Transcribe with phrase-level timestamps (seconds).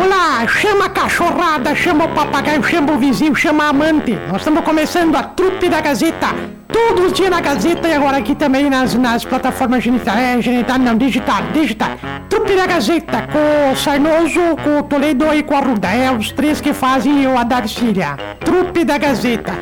[0.00, 4.16] Olá, chama a cachorrada, chama o papagaio, chama o vizinho, chama a amante.
[4.28, 6.28] Nós estamos começando a trupe da Gazeta.
[6.68, 10.78] Todos os dias na Gazeta e agora aqui também nas, nas plataformas genital, é, genital,
[10.78, 11.90] não, digital, digital.
[12.28, 15.88] Trupe da Gazeta, com o Sarnoso, com o Toledo e com a Ruda.
[15.88, 18.16] É os três que fazem o a Darcília.
[18.38, 19.52] Trupe da Gazeta.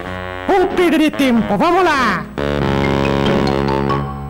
[0.46, 2.26] Vamos perder tempo, vamos lá.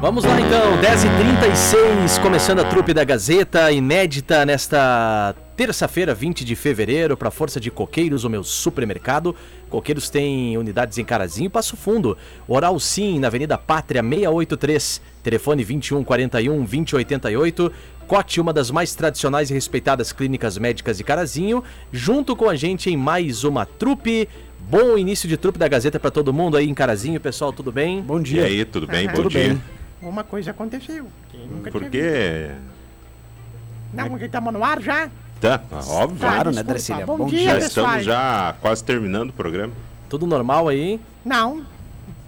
[0.06, 7.16] Vamos lá então, 10h36, começando a trupe da Gazeta, inédita nesta terça-feira, 20 de fevereiro,
[7.16, 9.34] para Força de Coqueiros, o meu supermercado.
[9.68, 12.16] Coqueiros tem unidades em Carazinho e Passo Fundo.
[12.46, 17.72] Oral Sim, na Avenida Pátria 683, telefone 2141 2088.
[18.06, 22.88] Cote, uma das mais tradicionais e respeitadas clínicas médicas de Carazinho, junto com a gente
[22.88, 24.28] em mais uma trupe.
[24.70, 28.02] Bom início de trupe da Gazeta para todo mundo aí em Carazinho, pessoal, tudo bem?
[28.02, 28.44] Bom E dia.
[28.44, 29.06] aí, tudo bem?
[29.06, 29.16] Aham.
[29.16, 29.48] Bom Tudo dia.
[29.48, 29.62] bem.
[30.02, 31.06] Uma coisa aconteceu.
[31.30, 32.46] que nunca Por tinha quê?
[32.50, 32.76] visto.
[33.94, 35.08] Não, porque estamos no ar já.
[35.40, 36.18] Tá, óbvio.
[36.18, 36.62] Tá, Claro, né.
[36.62, 37.06] Darcília?
[37.06, 37.50] Bom, Bom dia.
[37.50, 37.86] Já pessoal.
[37.86, 39.72] estamos já quase terminando o programa.
[40.08, 41.00] Tudo normal aí?
[41.24, 41.64] Não,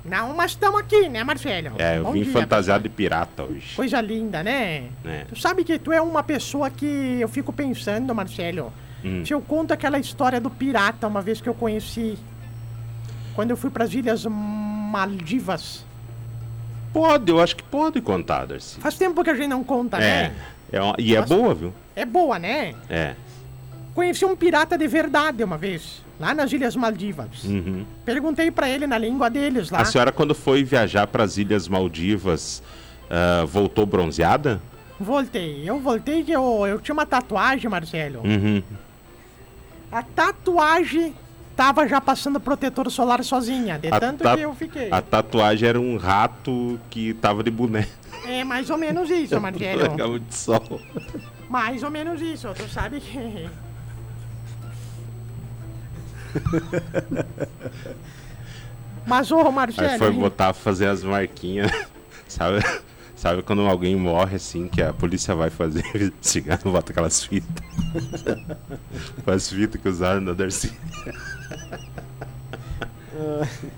[0.05, 1.73] não, mas estamos aqui, né, Marcelo?
[1.79, 3.77] É, eu Bom vim dia, fantasiado de pirata hoje.
[3.77, 4.89] Coisa linda, né?
[5.05, 5.25] É.
[5.29, 8.73] Tu sabe que tu é uma pessoa que eu fico pensando, Marcelo.
[9.05, 9.25] Hum.
[9.25, 12.19] Se eu conto aquela história do pirata uma vez que eu conheci.
[13.35, 15.85] Quando eu fui para as Ilhas Maldivas.
[16.99, 18.81] Pode, eu acho que pode contar, Darcy.
[18.81, 20.35] Faz tempo que a gente não conta, É, né?
[20.73, 21.35] é uma- e é Nossa.
[21.37, 21.73] boa, viu?
[21.95, 22.75] É boa, né?
[22.91, 23.15] É.
[23.95, 27.45] Conheci um pirata de verdade uma vez, lá nas Ilhas Maldivas.
[27.45, 27.85] Uhum.
[28.05, 29.81] Perguntei para ele na língua deles lá.
[29.81, 32.63] A senhora, quando foi viajar para as Ilhas Maldivas,
[33.09, 34.61] ah, voltou bronzeada?
[34.99, 35.63] Voltei.
[35.65, 38.23] Eu voltei que eu, eu tinha uma tatuagem, Marcelo.
[38.25, 38.61] Uhum.
[39.93, 41.15] A tatuagem
[41.59, 44.89] tava já passando protetor solar sozinha, de A tanto ta- que eu fiquei.
[44.93, 47.89] A tatuagem era um rato que tava de boné.
[48.25, 49.91] É mais ou menos isso, Marcelo.
[49.91, 50.81] Pegava de sol.
[51.51, 53.51] mais ou menos isso, tu sabe que.
[59.05, 59.89] Mas, ô, Marcelo.
[59.89, 61.73] Aí foi botar, fazer as marquinhas.
[62.29, 62.59] Sabe?
[63.19, 67.65] Sabe quando alguém morre assim, que a polícia vai fazer investigar, bota aquelas fitas.
[69.27, 70.73] As fitas que usaram na Darcy.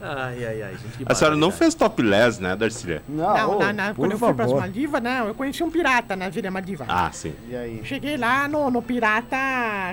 [0.03, 0.99] Ai, ai, ai, gente.
[0.99, 3.01] que A senhora não fez topless, né, Darcy?
[3.09, 4.61] Não, Não, na- por quando eu fui pras favor.
[4.61, 6.84] Maldivas, não, eu conheci um pirata na Ilha Maldiva.
[6.87, 7.33] Ah, sim.
[7.49, 7.81] E aí?
[7.84, 9.37] Cheguei lá no, no pirata,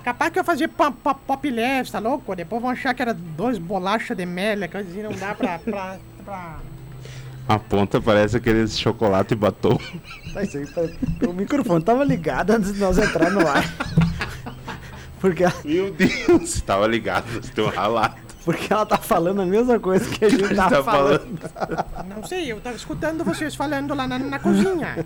[0.04, 2.36] capaz que eu fazia pop, pop, pop leve, tá louco?
[2.36, 5.58] Depois vão achar que era dois bolachas de mel, que eu dizia, não dá pra...
[5.60, 6.58] pra, pra...
[7.48, 9.78] A ponta parece aqueles chocolate e batom.
[10.34, 10.82] Tá, isso aí tá-
[11.30, 13.64] O microfone tava ligado antes de nós entrar no ar.
[15.22, 17.26] Porque ela, Meu Deus, tava ligado,
[17.56, 18.18] tem um ralato.
[18.46, 21.40] porque ela tá falando a mesma coisa que a gente tá, tá falando.
[22.08, 25.06] Não sei, eu tava escutando vocês falando lá na, na cozinha.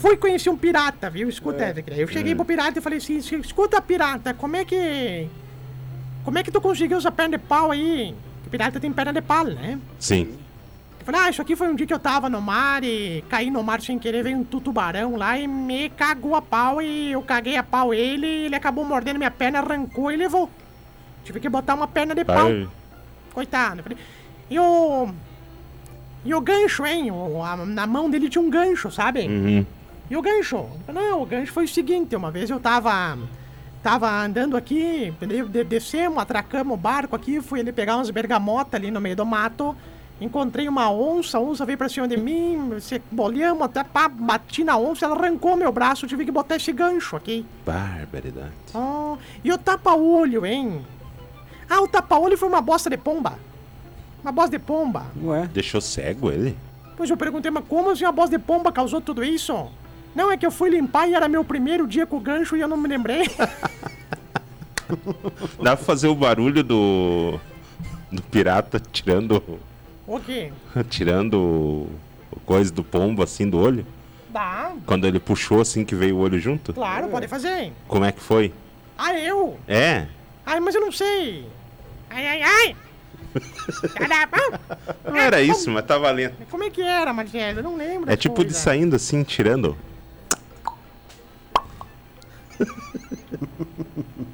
[0.00, 1.28] Fui conhecer um pirata, viu?
[1.28, 1.74] Escuta, é.
[1.96, 5.26] Eu cheguei pro pirata e falei assim, escuta pirata, como é que...
[6.24, 8.14] Como é que tu conseguiu essa perna de pau aí?
[8.48, 9.78] Que pirata tem perna de pau, né?
[10.00, 10.34] Sim.
[11.00, 13.50] Eu falei, ah, isso aqui foi um dia que eu tava no mar e caí
[13.50, 17.20] no mar sem querer, veio um tubarão lá e me cagou a pau e eu
[17.22, 20.50] caguei a pau ele e ele acabou mordendo minha perna, arrancou e levou.
[21.24, 22.48] Tive que botar uma perna de pau.
[23.34, 23.80] Coitado.
[23.80, 23.98] Eu falei,
[24.50, 25.08] E o.
[26.24, 27.10] E o gancho, hein?
[27.10, 29.26] O- a- na mão dele tinha um gancho, sabe?
[29.28, 29.64] Uhum.
[30.10, 30.66] E o gancho?
[30.92, 33.16] Não, o gancho foi o seguinte: uma vez eu tava.
[33.82, 38.74] Tava andando aqui, de- de- descemos, atracamos o barco aqui, fui ali pegar umas bergamotas
[38.74, 39.74] ali no meio do mato.
[40.20, 44.64] Encontrei uma onça, a onça veio pra cima de mim, se bolhamos, até pá, bati
[44.64, 47.46] na onça, ela arrancou meu braço, tive que botar esse gancho aqui.
[47.64, 48.50] Barbaridade.
[48.74, 50.84] Oh, e o tapa-olho, hein?
[51.70, 53.38] Ah, o tapa-olho foi uma bosta de pomba.
[54.20, 55.06] Uma bosta de pomba.
[55.22, 56.56] Ué, Deixou cego ele?
[56.96, 59.68] Pois eu perguntei, mas como assim a bosta de pomba causou tudo isso?
[60.14, 62.60] Não, é que eu fui limpar e era meu primeiro dia com o gancho e
[62.60, 63.28] eu não me lembrei.
[65.62, 67.38] Dá pra fazer o barulho do.
[68.10, 69.42] do pirata tirando.
[70.06, 70.50] o quê?
[70.88, 73.86] tirando o coisa do pombo assim do olho?
[74.30, 76.72] Dá, Quando ele puxou assim que veio o olho junto?
[76.72, 77.72] claro, pode fazer.
[77.86, 78.52] Como é que foi?
[78.96, 79.58] Ah, eu?
[79.66, 80.06] É?
[80.44, 81.46] Ai, mas eu não sei.
[82.10, 82.76] Ai, ai, ai.
[85.04, 86.34] Não era isso, mas tá valendo.
[86.50, 87.58] Como é que era, Marcelo?
[87.60, 88.10] Eu não lembro.
[88.10, 88.62] É tipo de coisas.
[88.62, 89.76] saindo assim, tirando.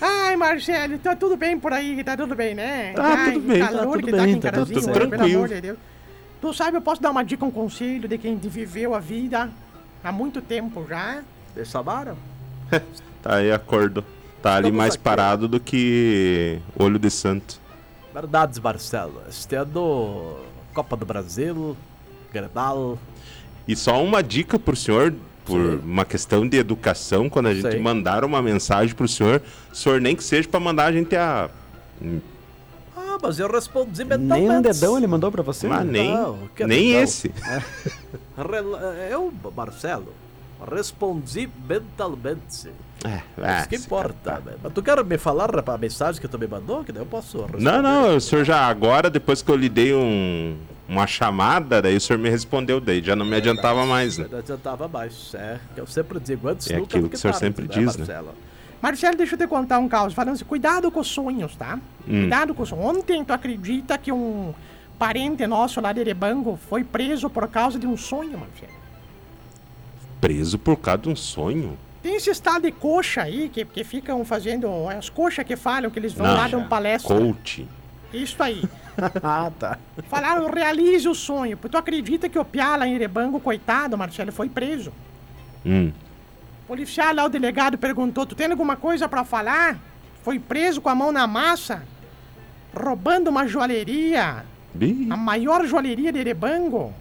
[0.00, 2.02] Ai, Marcelo, tá tudo bem por aí?
[2.04, 2.92] Tá tudo bem, né?
[2.92, 4.92] Tá Ai, tudo bem, tá tudo que bem, tá aqui em tá Carazinho, tudo né?
[4.92, 5.36] pelo tranquilo.
[5.36, 5.78] amor de Deus.
[6.40, 9.50] Tu sabe, eu posso dar uma dica, um conselho de quem viveu a vida
[10.04, 11.22] há muito tempo já.
[11.54, 12.16] Deixa Sabara?
[13.20, 14.04] Tá aí acordo.
[14.40, 15.02] Tá ali Estamos mais aqui.
[15.02, 17.60] parado do que olho de santo.
[18.14, 19.20] Verdades, Marcelo.
[19.28, 20.36] Este ano,
[20.72, 21.76] Copa do Brasil,
[22.32, 22.96] Grenal.
[23.66, 25.12] E só uma dica pro senhor
[25.48, 27.80] por uma questão de educação, quando a gente Sei.
[27.80, 29.42] mandar uma mensagem pro senhor,
[29.72, 31.48] o senhor nem que seja pra mandar a gente a.
[32.96, 34.62] Ah, mas eu respondi Nem um mentalmente.
[34.62, 35.66] dedão ele mandou pra você?
[35.66, 37.02] Mas nem, Não, nem dedão.
[37.02, 37.32] esse.
[38.36, 40.12] Rela- Eu, Marcelo,
[40.70, 42.68] respondi mentalmente.
[43.04, 44.14] É, É, Isso que importa.
[44.24, 44.58] cara velho.
[44.62, 46.84] Mas tu quer me falar a mensagem que tu me mandou?
[46.84, 47.62] Que daí eu posso responder.
[47.64, 50.56] Não, não, o senhor já agora, depois que eu lhe dei um,
[50.88, 54.26] uma chamada, daí o senhor me respondeu daí, já não me adiantava mais, né?
[54.30, 55.34] Não adiantava mais.
[55.34, 57.96] É, que eu sempre digo antes É nunca aquilo que o senhor tarde, sempre diz,
[57.96, 58.06] né?
[58.06, 58.34] Marcelo?
[58.80, 60.14] Marcelo, deixa eu te contar um caos.
[60.14, 61.78] Falando assim, cuidado com os sonhos, tá?
[62.08, 62.20] Hum.
[62.22, 62.84] Cuidado com os sonhos.
[62.86, 64.54] Ontem, tu acredita que um
[64.98, 68.78] parente nosso lá de Erebango foi preso por causa de um sonho, Marcelo?
[70.20, 71.78] Preso por causa de um sonho?
[72.02, 74.88] Tem esse estado de coxa aí, que, que ficam fazendo...
[74.88, 77.14] As coxas que falam que eles vão Não, lá dar um palestra.
[77.14, 77.66] Coach.
[78.12, 78.62] Isso aí.
[79.22, 79.78] ah, tá.
[80.08, 81.56] Falaram, realize o sonho.
[81.56, 84.92] Tu acredita que o Piá lá em Erebango, coitado, Marcelo, foi preso?
[85.64, 85.92] Hum.
[86.64, 89.78] O policial lá, o delegado, perguntou: Tu tem alguma coisa pra falar?
[90.22, 91.82] Foi preso com a mão na massa,
[92.74, 94.44] roubando uma joalheria,
[94.74, 96.92] Bi- a maior joalheria de Erebango.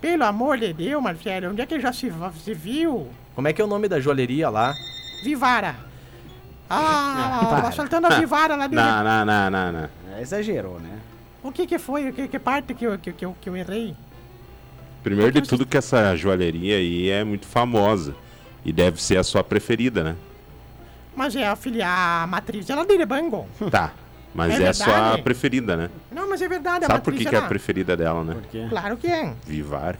[0.00, 2.12] Pelo amor de Deus, Marcelo, onde é que já se,
[2.44, 3.08] se viu?
[3.34, 4.74] Como é que é o nome da joalheria lá?
[5.24, 5.74] Vivara.
[6.70, 9.88] Ah, assaltando a Vivara lá de Não, não, não, não, não.
[10.18, 10.98] É, exagerou, né?
[11.42, 12.12] O que que foi?
[12.12, 13.94] Que, que parte que eu, que, que, eu, que eu errei?
[15.02, 18.14] Primeiro de tudo que essa joalheria aí é muito famosa.
[18.64, 20.16] E deve ser a sua preferida, né?
[21.14, 23.46] Mas é a filha, a matriz, ela é de Erebango.
[23.70, 23.92] Tá.
[24.34, 25.90] Mas É é, a sua preferida, né?
[26.10, 28.34] Não, mas é verdade, a Sabe por que, que é a preferida dela, né?
[28.34, 28.66] Por quê?
[28.68, 29.32] Claro que é.
[29.46, 29.96] Vivar.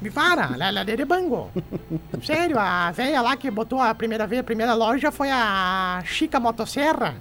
[0.00, 0.50] Vivara,
[0.86, 1.50] é de Bango.
[2.24, 6.38] Sério, a velha lá que botou a primeira vez, a primeira loja foi a Chica
[6.38, 7.14] Motosserra.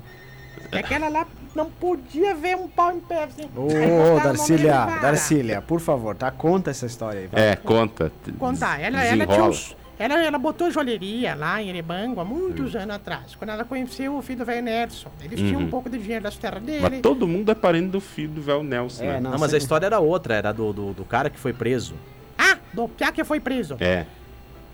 [0.72, 1.26] E aquela lá
[1.56, 3.50] não podia ver um pau em pé, assim.
[3.56, 4.86] Ô, Darcília.
[5.02, 6.30] Darcília, por favor, tá?
[6.32, 7.28] Conta essa história aí.
[7.28, 7.42] vai.
[7.50, 8.12] É, conta.
[8.38, 12.96] Contar, ela, ela tinha uns, ela, ela botou joalheria lá em Erebango há muitos anos
[12.96, 15.10] atrás, quando ela conheceu o filho do velho Nerson.
[15.22, 16.80] Eles tinham um pouco de dinheiro das terras dele.
[16.82, 19.20] Mas todo mundo é parente do filho do velho Nelson, É, né?
[19.20, 21.96] não, Não, mas a história era outra, era do, do, do cara que foi preso.
[22.38, 23.76] Ah, do Piá que foi preso.
[23.80, 24.06] É.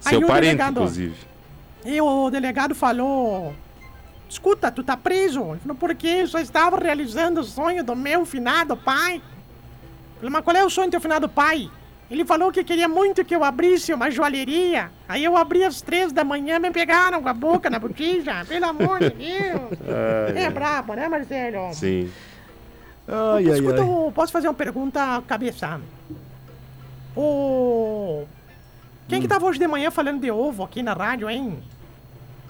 [0.04, 1.16] Aí Seu o parente, delegado- inclusive.
[1.84, 3.54] E o delegado falou:
[4.30, 5.42] Escuta, tu tá preso.
[5.52, 6.20] Ele falou: Por quê?
[6.22, 9.16] Eu só estava realizando o sonho do meu finado pai.
[9.18, 11.70] Eu falei: Mas qual é o sonho do teu finado pai?
[12.10, 14.92] Ele falou que queria muito que eu abrisse uma joalheria.
[15.08, 18.46] Aí eu abri às três da manhã, me pegaram com a boca na botija.
[18.48, 19.80] Pelo amor de Deus.
[20.36, 21.74] É brabo, né, Marcelo?
[21.74, 22.12] Sim.
[23.08, 23.88] Ai, ai, Escuta, ai.
[23.88, 25.80] eu posso fazer uma pergunta cabeça?
[27.16, 28.26] O.
[29.08, 31.60] Quem que tava hoje de manhã falando de ovo aqui na rádio, hein?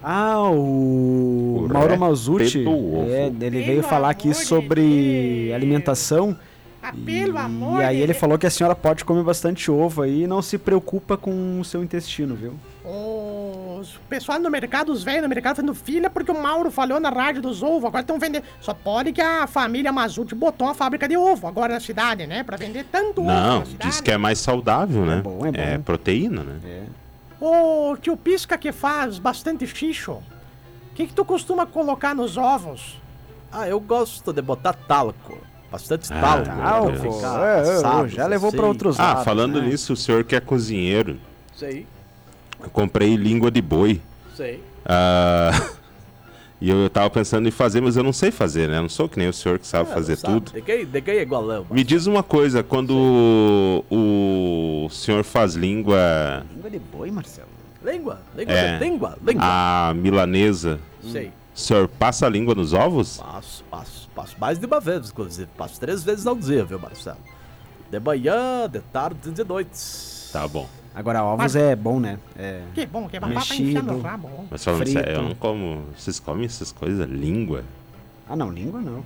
[0.07, 3.10] Ah, o, O Mauro Mazucci, ovo.
[3.10, 5.56] é, ele Pelo veio falar aqui de sobre Deus.
[5.56, 6.38] alimentação
[6.84, 8.19] Ah, e, pelo amor e aí de ele Deus.
[8.19, 11.66] falou que a senhora pode comer bastante ovo aí e não se preocupa com o
[11.66, 12.54] seu intestino, viu?
[12.84, 17.10] Os pessoal no mercado, os velhos no mercado fazendo filha porque o Mauro falou na
[17.10, 17.86] rádio dos ovos.
[17.86, 18.44] Agora estão vendendo.
[18.62, 22.44] Só pode que a família Mazuti botou uma fábrica de ovo agora na cidade, né?
[22.44, 23.90] Pra vender tanto ovo Não, na cidade.
[23.90, 25.22] diz que é mais saudável, né?
[25.24, 25.84] bom, é bom.
[25.84, 26.60] proteína, né?
[26.63, 27.05] É.
[27.47, 30.13] O tio Pisca que faz bastante xixo.
[30.13, 30.24] O
[30.95, 33.00] que, que tu costuma colocar nos ovos?
[33.51, 35.38] Ah, eu gosto de botar talco.
[35.71, 36.45] Bastante Ah, talco.
[36.45, 38.57] Talco, é, é, assado, já levou assim.
[38.57, 39.68] pra outros Ah, lados, falando né?
[39.68, 41.19] nisso, o senhor que é cozinheiro,
[41.56, 41.86] Sei,
[42.63, 44.01] eu comprei língua de boi.
[44.36, 44.64] sei.
[44.83, 45.52] Ah,
[46.62, 48.78] e eu, tava pensando em fazer, mas eu não sei fazer, né?
[48.78, 50.33] Eu não sou que nem o senhor que sabe Ah, fazer sabe.
[50.35, 50.52] tudo.
[50.54, 51.66] De quem, de quem é igualão?
[51.69, 57.47] Me diz uma coisa, quando o, o senhor faz língua, Língua de boi, Marcelo.
[57.83, 58.80] Língua, língua, É.
[58.80, 59.44] língua, língua.
[59.44, 60.80] a milanesa,
[61.12, 61.28] Sei.
[61.56, 63.18] o senhor passa a língua nos ovos?
[63.18, 65.47] Passo, passo, passo mais de uma vez, inclusive.
[65.57, 67.18] Passo três vezes ao dia, viu, Marcelo?
[67.92, 69.78] De manhã, de tarde e de noite.
[70.33, 70.68] Tá bom.
[70.95, 72.18] Agora, ovos é bom, né?
[72.37, 72.61] É.
[72.73, 74.02] Que bom, que é babá pra enfiar no Mexido.
[74.02, 74.30] rabo.
[74.49, 74.94] Mas falando Frito.
[74.99, 75.83] sério, eu não como.
[75.97, 77.07] Vocês comem essas coisas?
[77.09, 77.64] Língua?
[78.30, 79.04] Ah, não, língua não.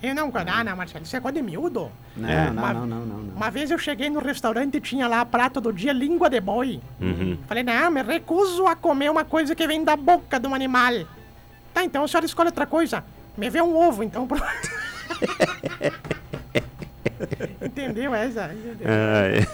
[0.00, 1.90] Eu não, ah, não, Marcelo, isso é coisa de miúdo.
[2.16, 2.48] Não, É.
[2.52, 3.34] não, Mas- não, não, não, não.
[3.34, 6.80] Uma vez eu cheguei no restaurante e tinha lá prato do dia língua de boi.
[7.00, 7.36] Uhum.
[7.48, 10.92] Falei, não, me recuso a comer uma coisa que vem da boca de um animal.
[11.74, 13.02] Tá, então a senhora escolhe outra coisa.
[13.36, 14.28] Me vê um ovo, então.
[17.64, 18.52] Entendeu essa?
[18.52, 18.86] Entendeu?
[18.86, 19.46] Ah, é.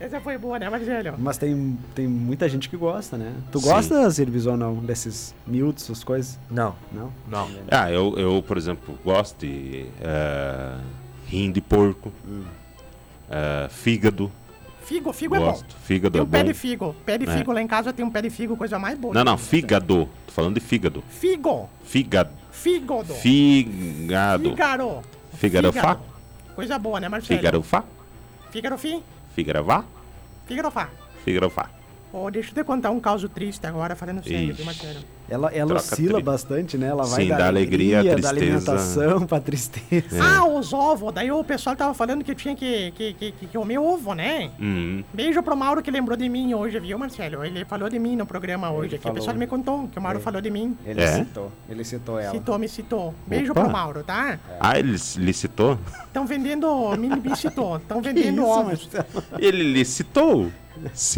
[0.00, 1.14] Essa foi boa, né, Marcelo?
[1.18, 3.32] Mas tem, tem muita gente que gosta, né?
[3.52, 3.66] Tu Sim.
[3.68, 4.76] gosta, Silvis, ou não?
[4.76, 6.38] Desses miúdos, essas coisas?
[6.50, 7.12] Não, Não?
[7.28, 7.48] não.
[7.70, 10.80] Ah, eu, eu, por exemplo, gosto de uh,
[11.26, 12.12] rim de porco,
[13.30, 14.30] ah, fígado.
[14.82, 15.74] Figo, figo é Gosto.
[15.74, 15.80] bom.
[15.84, 16.48] Fígado Tem é um pé bom.
[16.48, 16.96] de figo.
[17.04, 17.36] Pé de É.
[17.36, 19.12] figo lá em casa tem um pé de figo, coisa mais boa.
[19.12, 20.08] Não, não, fígado.
[20.26, 21.04] Tô falando de fígado.
[21.10, 21.68] Figo.
[21.84, 22.30] Fígado.
[22.50, 23.12] Fígado.
[23.14, 24.42] Fígado.
[24.48, 25.02] Fígaro.
[25.34, 25.98] Fígado fá.
[26.58, 27.38] Coisa boa, né, Marcelo?
[27.38, 27.84] Fígado fá.
[28.50, 29.00] Fígaro fi.
[29.32, 29.84] Fígado vá.
[30.44, 30.88] Fígaro fá.
[31.24, 31.70] Fígado fá.
[32.12, 34.96] Ô, deixa eu te contar um caso triste agora, falando sério, Ixi.
[35.30, 36.86] Ela, ela Troca oscila tri- bastante, né?
[36.86, 38.30] Ela vai Sim, da, da alegria à da tristeza.
[38.30, 40.18] alimentação pra tristeza.
[40.24, 41.12] Ah, os ovos.
[41.12, 44.50] Daí o pessoal tava falando que tinha que, que, que, que comer ovo, né?
[44.58, 47.44] Hum, Beijo pro Mauro que lembrou de mim hoje, viu, Marcelo?
[47.44, 49.02] Ele falou de mim no programa hoje aqui.
[49.02, 49.16] falou.
[49.18, 50.74] O pessoal me contou que o Mauro falou de mim.
[50.86, 51.18] Ele É?
[51.18, 51.52] citou.
[51.68, 52.32] Ele citou ela.
[52.32, 53.14] Citou, me citou.
[53.26, 53.60] Beijo Opa.
[53.64, 54.38] pro Mauro, tá?
[54.58, 55.78] Ah, ele licitou?
[56.06, 56.96] Estão vendendo.
[56.96, 57.76] Me, me citou.
[57.76, 58.88] Estão vendendo isso, ovos.
[58.94, 59.24] Marcelo?
[59.38, 60.44] Ele licitou?
[60.46, 60.52] Citou?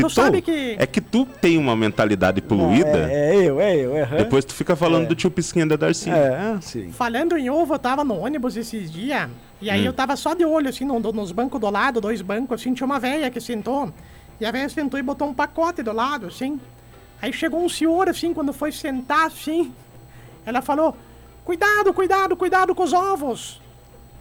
[0.08, 4.06] Sabe que- É que tu tem uma mentalidade poluída, É, é eu, é eu, é.
[4.18, 5.06] depois tu fica falando É.
[5.06, 6.10] do tio Pisquinha da Darcy.
[6.10, 6.90] É, sim.
[6.92, 9.28] Falando em ovo, eu tava no ônibus esses dias.
[9.60, 12.60] E aí eu tava só de olho, assim, no- nos bancos do lado, dois bancos,
[12.60, 13.92] assim, tinha uma velha que sentou.
[14.40, 16.58] E a velha sentou e botou um pacote do lado, assim.
[17.20, 19.72] Aí chegou um senhor, assim, quando foi sentar, assim.
[20.46, 20.96] Ela falou:
[21.44, 23.60] Cuidado, cuidado, cuidado com os ovos.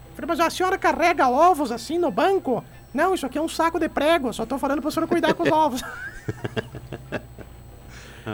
[0.09, 2.61] Eu Falei, mas a senhora carrega ovos assim no banco?
[2.93, 5.43] Não, isso aqui é um saco de prego, só tô falando pra senhora cuidar com
[5.43, 5.81] os ovos.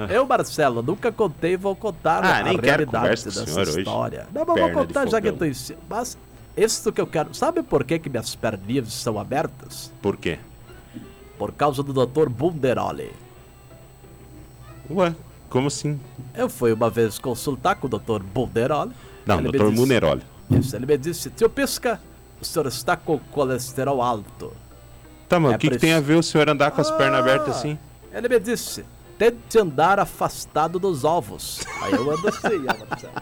[0.09, 3.39] Eu, Marcelo, nunca contei e vou contar Ah, a nem quero realidade conversa com o
[3.41, 3.79] dessa senhor hoje.
[3.79, 4.27] história.
[4.33, 5.79] Não, mas vou Perna contar já que eu tô em cima.
[5.89, 6.17] Mas
[6.57, 7.33] isso que eu quero.
[7.33, 9.91] Sabe por que, que minhas perninhas estão abertas?
[10.01, 10.37] Por quê?
[11.37, 12.27] Por causa do Dr.
[12.27, 13.11] Bunderoli.
[14.89, 15.15] Ué,
[15.49, 15.99] como assim?
[16.33, 18.21] Eu fui uma vez consultar com o Dr.
[18.21, 18.91] Bunderoli.
[19.25, 20.23] Não, disse- Muneroli.
[20.51, 22.01] Isso, ele me disse, tio Pisca,
[22.45, 24.53] o senhor está com colesterol alto.
[25.27, 26.91] Tá, mas É o que, que preci- tem a ver o senhor andar com as
[26.91, 27.77] pernas Ah, abertas assim?
[28.13, 28.85] Ele me disse,
[29.17, 31.61] tente andar afastado dos ovos.
[31.81, 33.13] Aí eu ando assim, ó, Marcelo.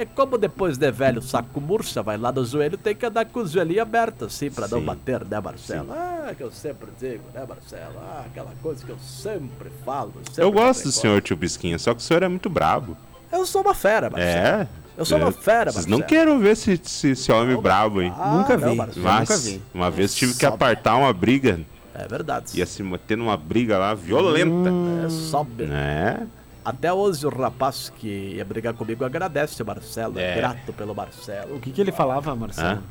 [0.00, 3.40] É como depois de velho saco murcha, vai lá no joelho, tem que andar com
[3.40, 4.84] os joelhinhos abertos, assim, pra não Sim.
[4.84, 5.92] bater, né, Marcelo?
[5.92, 7.94] Ah, que eu sempre digo, né, Marcelo?
[7.98, 10.12] Ah, aquela coisa que eu sempre falo.
[10.26, 12.96] sempre Eu gosto do senhor tio Pisquinha, só que o senhor é muito brabo.
[13.32, 14.46] Eu sou uma fera, Marcelo.
[14.46, 14.68] É?
[14.98, 16.00] Eu sou uma fera, Vocês Marcelo.
[16.00, 18.12] não quero ver esse, esse, esse homem brabo, hein?
[18.18, 18.76] Ah, Nunca não, vi.
[18.76, 19.04] Marcelo.
[19.06, 19.62] Mas, nunca vi.
[19.72, 21.60] uma vez tive que apartar uma briga.
[21.94, 22.46] É verdade.
[22.58, 24.70] Ia se meter numa briga lá violenta.
[25.06, 25.64] É, sobe.
[25.70, 26.20] É.
[26.64, 30.36] Até hoje o rapaz que ia brigar comigo agradece o Marcelo, é, É.
[30.36, 31.56] grato pelo Marcelo.
[31.56, 32.82] O que, que ele falava, Marcelo?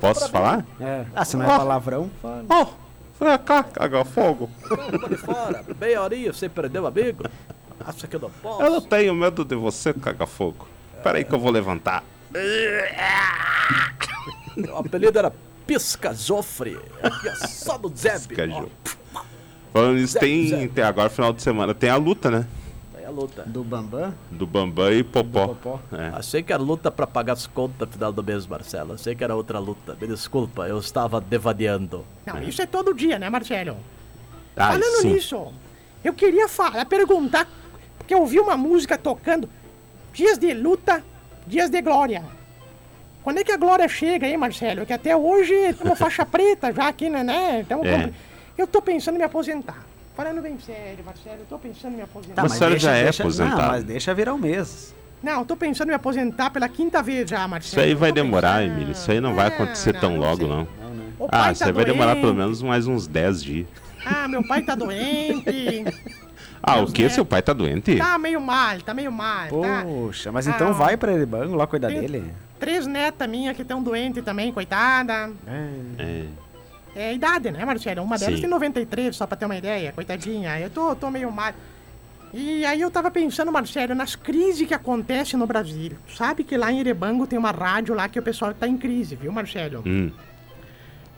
[0.00, 0.64] Posso falar?
[0.80, 1.04] É.
[1.14, 2.44] Ah, se não é palavrão, fala.
[2.48, 4.48] Oh, vem cá, caga fogo.
[4.68, 7.24] Vamos de fora, meia horinha, você perdeu amigo?
[7.80, 8.62] Acha que eu não posso?
[8.62, 10.66] Eu não tenho medo de você, caga fogo.
[11.02, 12.02] Pera aí que eu vou levantar.
[14.72, 15.30] O apelido era
[15.66, 16.78] Pisca Jofre.
[17.02, 18.28] Aqui, ó, só do Zeb.
[18.28, 18.66] Pisca.
[19.70, 22.46] Falando nisso, tem, tem agora final de semana, tem a luta, né?
[22.96, 23.42] Aí a luta.
[23.42, 24.14] Do Bambam?
[24.30, 25.48] Do Bambam e Popó.
[25.48, 25.80] Popó.
[25.92, 26.16] É.
[26.16, 28.94] Achei que era luta pra pagar as contas no final do mês, Marcelo.
[28.94, 29.94] Achei que era outra luta.
[30.00, 32.06] Me desculpa, eu estava devaneando.
[32.24, 33.76] Não, isso é todo dia, né, Marcelo?
[34.56, 35.12] Ah, Falando sim.
[35.12, 35.52] nisso,
[36.02, 37.46] eu queria falar, perguntar,
[38.06, 39.50] porque eu ouvi uma música tocando
[40.14, 41.02] Dias de luta,
[41.46, 42.24] dias de glória.
[43.22, 44.86] Quando é que a glória chega, hein, Marcelo?
[44.86, 47.22] Que até hoje estamos faixa preta já aqui, né?
[47.22, 47.66] né?
[47.68, 48.10] Tamo É.
[48.56, 49.84] Eu tô pensando em me aposentar.
[50.16, 52.42] Falando bem sério, Marcelo, eu tô pensando em me aposentar.
[52.42, 53.60] Mas a senhora já é aposentada.
[53.62, 54.94] Não, mas deixa virar um mês.
[55.22, 57.82] Não, eu tô pensando em me aposentar pela quinta vez já, Isso Marcelo.
[57.86, 58.92] aí vai demorar, pensando- Emílio.
[58.92, 60.48] Isso aí não vai acontecer não, tão não logo, sei.
[60.48, 60.62] não.
[61.18, 63.66] O Ah, isso tá aí vai demorar pelo menos mais uns 10 dias.
[64.06, 65.44] Ah, meu pai tá doente.
[66.62, 67.02] Ah, o que?
[67.02, 67.96] netos- Seu pai tá doente?
[67.96, 69.82] Tá meio mal, tá meio mal, tá?
[69.84, 70.72] Poxa, mas então Ah.
[70.72, 72.32] vai pra ele banco lá cuidar Tem- dele.
[72.58, 75.30] Três netas minhas que estão doentes também, coitada.
[75.46, 76.24] É.
[76.94, 78.02] É a idade, né, Marcelo?
[78.02, 78.40] Uma delas Sim.
[78.42, 80.58] tem 93, só pra ter uma ideia, coitadinha.
[80.58, 81.52] Eu tô, tô meio mal.
[82.32, 85.92] E aí eu tava pensando, Marcelo, nas crises que acontecem no Brasil.
[86.16, 89.14] Sabe que lá em Erebango tem uma rádio lá que o pessoal tá em crise,
[89.14, 89.82] viu, Marcelo?
[89.86, 90.10] Hum.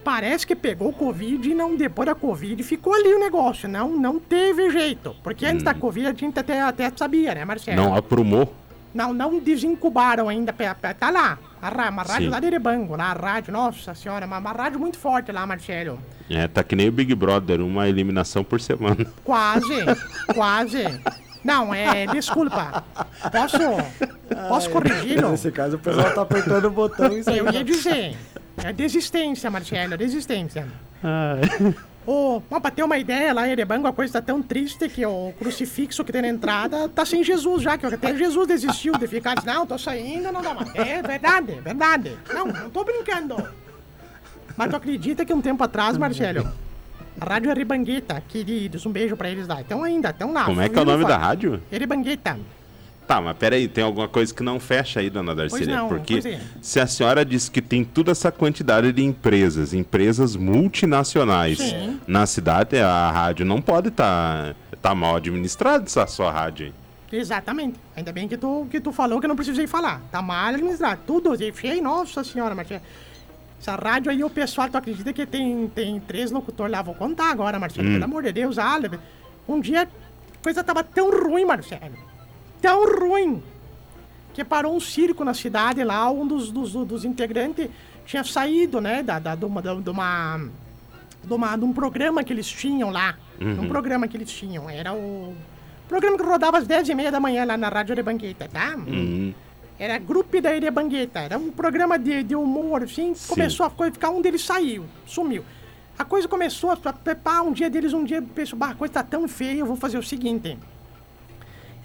[0.04, 3.68] Parece que pegou o Covid e não, depois da Covid ficou ali o negócio.
[3.68, 5.14] Não, não teve jeito.
[5.22, 7.80] Porque antes da Covid a gente até, até sabia, né, Marcelo?
[7.80, 7.84] Hum.
[7.84, 8.54] Não aprumou.
[8.94, 10.54] Não, não desincubaram ainda.
[10.98, 11.38] Tá lá.
[11.60, 12.28] A, uma rádio Sim.
[12.28, 15.98] lá de Erebango, lá a rádio, nossa senhora, uma, uma rádio muito forte lá, Marcelo.
[16.30, 19.04] É, tá que nem o Big Brother, uma eliminação por semana.
[19.24, 19.74] Quase,
[20.34, 20.84] quase.
[21.44, 22.84] Não, é, desculpa.
[23.32, 23.58] Posso,
[24.48, 25.30] posso corrigi-lo?
[25.30, 27.22] Nesse caso o pessoal tá apertando o botão e.
[27.26, 28.16] Eu ia dizer.
[28.64, 30.66] É desistência, Marcelo, desistência.
[32.06, 35.04] Ô, mas pra ter uma ideia, lá em Erebango a coisa tá tão triste que
[35.04, 39.06] o crucifixo que tem na entrada tá sem Jesus já, que até Jesus desistiu de
[39.06, 40.74] ficar, disse, não, tô saindo, não dá mais.
[40.74, 42.16] É verdade, verdade.
[42.32, 43.36] Não, não tô brincando.
[44.56, 46.48] Mas tu acredita que um tempo atrás, Marcelo,
[47.20, 49.60] a Rádio Erebangueta, queridos, um beijo pra eles lá.
[49.60, 50.46] Estão ainda, estão lá.
[50.46, 51.22] Como é que é o nome da forte.
[51.22, 51.62] rádio?
[51.70, 52.38] Erebangueta.
[53.08, 55.74] Tá, mas peraí, tem alguma coisa que não fecha aí, dona Darcília?
[55.74, 56.40] não, Porque é.
[56.60, 61.98] se a senhora diz que tem toda essa quantidade de empresas, empresas multinacionais Sim.
[62.06, 66.70] na cidade, a rádio não pode estar tá, mal administrada essa sua rádio.
[67.10, 67.80] Exatamente.
[67.96, 70.02] Ainda bem que tu, que tu falou que eu não precisei falar.
[70.12, 71.00] Tá mal administrado.
[71.06, 72.82] Tudo, achei, nossa senhora, Marcelo.
[73.58, 76.82] Essa rádio aí, o pessoal, tu acredita que tem, tem três locutores lá?
[76.82, 77.88] Vou contar agora, Marcelo.
[77.88, 78.78] Pelo amor de Deus, ah,
[79.48, 82.07] um dia a coisa tava tão ruim, Marcelo.
[82.60, 83.42] Tão ruim.
[84.34, 87.68] Que parou um circo na cidade lá, um dos, dos, dos integrantes
[88.08, 90.40] tinha saído, né, da, da, de, uma, de, uma,
[91.22, 93.16] de, uma, de um programa que eles tinham lá.
[93.62, 94.68] Um programa que eles tinham.
[94.70, 95.34] Era o
[95.86, 98.76] programa que rodava às 10 e meia da manhã lá na Rádio Arebangueta, tá?
[98.76, 99.34] Uhum.
[99.78, 101.20] Era Grupo da Arebangueta.
[101.20, 103.14] Era um programa de, de humor, assim.
[103.28, 105.44] Começou a ficar, um deles saiu, sumiu.
[105.98, 109.02] A coisa começou a pá, um dia deles, um dia pensou, bah, a coisa tá
[109.02, 110.56] tão feia, eu vou fazer o seguinte.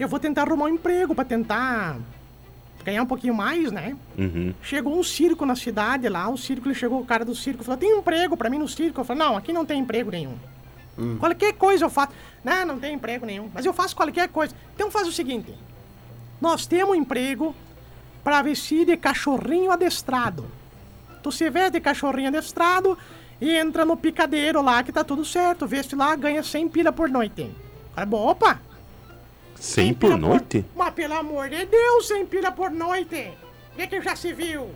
[0.04, 1.98] Eu vou tentar arrumar um emprego pra tentar
[2.84, 3.96] ganhar um pouquinho mais, né?
[4.18, 4.54] Uhum.
[4.62, 7.80] Chegou um circo na cidade lá, o circo, ele chegou, o cara do circo falou,
[7.80, 9.00] tem emprego pra mim no circo?
[9.00, 10.36] Eu falei, não, aqui não tem emprego nenhum.
[11.20, 12.12] Qualquer coisa eu faço.
[12.44, 13.50] Não, não tem emprego nenhum.
[13.54, 14.54] Mas eu faço qualquer coisa.
[14.76, 15.54] Então faz o seguinte.
[16.42, 17.56] Nós temos um emprego
[18.24, 20.46] pra vestir de cachorrinho adestrado.
[21.24, 22.98] Tu se veste de cachorrinho adestrado
[23.40, 25.66] e entra no picadeiro lá que tá tudo certo.
[25.66, 27.50] Veste lá, ganha 100 pila por noite.
[27.96, 28.60] Cara, opa!
[29.64, 30.66] 100 por noite?
[30.76, 33.32] Mas pelo amor de Deus, 100 pila por noite!
[33.78, 34.70] Vê que já se viu.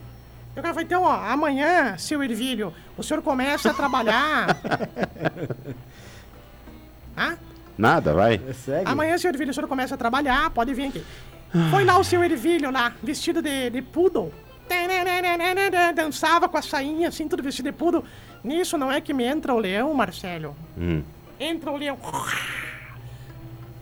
[0.56, 4.58] Cara falou, então, ó, amanhã, seu Ervilho, o senhor começa a trabalhar.
[7.17, 7.38] Hã?
[7.77, 8.41] Nada, vai.
[8.53, 8.89] Segue.
[8.89, 11.03] Amanhã, seu Ervilho, o senhor começa a trabalhar, pode vir aqui.
[11.70, 14.32] Foi lá o seu Ervilho lá, vestido de, de poodle.
[15.96, 18.06] Dançava com a sainha, assim, tudo vestido de poodle.
[18.41, 20.56] Nisso não é que me entra o leão, Marcelo.
[20.77, 21.03] Hum.
[21.38, 22.00] Entra o leão.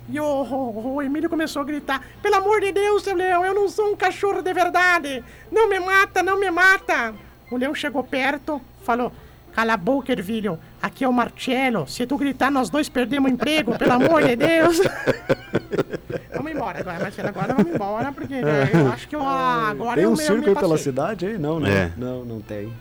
[0.08, 3.54] E o, o, o Emílio começou a gritar: Pelo amor de Deus, seu leão, eu
[3.54, 5.24] não sou um cachorro de verdade!
[5.52, 7.14] Não me mata, não me mata!
[7.50, 9.12] O leão chegou perto, falou:
[9.54, 11.88] Cala a boca, Ervilho, aqui é o Marcelo.
[11.88, 14.80] Se tu gritar, nós dois perdemos o emprego, pelo amor de Deus!
[16.36, 20.06] vamos embora agora, Marcelo, agora vamos embora, porque né, eu acho que eu, agora Tem
[20.06, 21.38] um eu circo me aí pela cidade aí?
[21.38, 21.94] Não, né?
[21.96, 22.00] É.
[22.00, 22.72] Não, não tem.